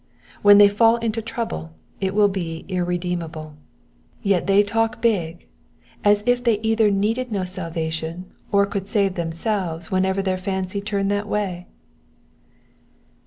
When 0.41 0.57
they 0.57 0.67
fall 0.67 0.95
into 0.97 1.21
trouble 1.21 1.73
it 1.99 2.15
will 2.15 2.27
bo 2.27 2.39
irremediable. 2.67 3.53
Yet 4.23 4.47
they 4.47 4.63
talk 4.63 4.99
big, 4.99 5.45
as 6.03 6.23
if 6.25 6.43
they 6.43 6.57
either 6.61 6.89
needed 6.89 7.31
no 7.31 7.45
salvation 7.45 8.25
or 8.51 8.65
could 8.65 8.87
save 8.87 9.13
themselves 9.13 9.91
whenever 9.91 10.23
their 10.23 10.37
fancy 10.39 10.81
turned 10.81 11.11
that 11.11 11.27
way. 11.27 11.67